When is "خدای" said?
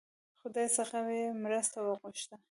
0.41-0.67